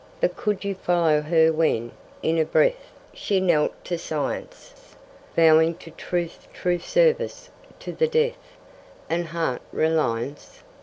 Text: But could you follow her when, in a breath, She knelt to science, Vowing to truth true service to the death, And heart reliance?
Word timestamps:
But 0.19 0.35
could 0.35 0.63
you 0.63 0.73
follow 0.73 1.21
her 1.21 1.53
when, 1.53 1.91
in 2.23 2.39
a 2.39 2.43
breath, 2.43 2.91
She 3.13 3.39
knelt 3.39 3.85
to 3.85 3.99
science, 3.99 4.95
Vowing 5.35 5.75
to 5.75 5.91
truth 5.91 6.47
true 6.53 6.79
service 6.79 7.51
to 7.81 7.91
the 7.93 8.07
death, 8.07 8.57
And 9.11 9.27
heart 9.27 9.61
reliance? 9.71 10.63